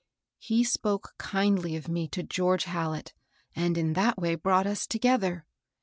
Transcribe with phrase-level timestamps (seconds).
[0.39, 3.13] He spoke kindly of me to George Hal let,
[3.55, 5.45] and in that way brought us together.